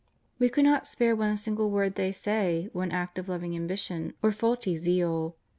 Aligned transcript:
We 0.39 0.49
could 0.49 0.63
not 0.63 0.87
spare 0.87 1.15
one 1.15 1.37
single 1.37 1.69
word 1.69 1.93
they 1.93 2.11
say, 2.11 2.69
one 2.73 2.89
act 2.89 3.19
of 3.19 3.29
loving 3.29 3.55
ambition, 3.55 4.15
or 4.23 4.31
faulty 4.31 4.75
zeal. 4.75 5.35